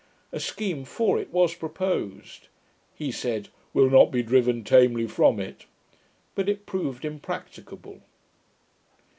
A 0.31 0.39
scheme 0.39 0.83
for 0.83 1.19
it 1.19 1.31
was 1.31 1.53
proposed. 1.53 2.47
He 2.95 3.11
said, 3.11 3.49
'We'll 3.71 3.91
not 3.91 4.07
be 4.09 4.23
driven 4.23 4.63
tamely 4.63 5.05
from 5.05 5.39
it': 5.39 5.67
but 6.33 6.49
it 6.49 6.65
proved 6.65 7.05
impracticable. 7.05 8.01